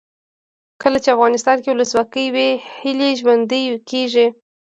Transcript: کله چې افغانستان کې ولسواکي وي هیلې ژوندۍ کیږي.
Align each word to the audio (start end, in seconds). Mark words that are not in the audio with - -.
کله 0.81 0.97
چې 1.03 1.09
افغانستان 1.15 1.57
کې 1.61 1.69
ولسواکي 1.71 2.25
وي 2.33 2.49
هیلې 2.81 3.09
ژوندۍ 3.19 3.63
کیږي. 3.89 4.27